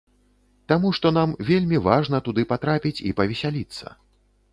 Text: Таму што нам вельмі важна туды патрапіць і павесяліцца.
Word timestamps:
Таму 0.71 0.91
што 0.97 1.09
нам 1.17 1.33
вельмі 1.49 1.77
важна 1.87 2.21
туды 2.29 2.45
патрапіць 2.53 2.93
і 3.11 3.13
павесяліцца. 3.21 3.85